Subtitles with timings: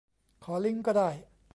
[0.43, 1.09] ขอลิงก์ก็ได้